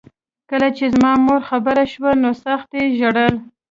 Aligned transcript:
کله 0.49 0.67
چې 0.77 0.85
زما 0.95 1.11
مور 1.25 1.41
خبره 1.49 1.83
شوه 1.93 2.11
نو 2.23 2.29
سخت 2.43 2.69
یې 2.77 2.85
ژړل 2.99 3.33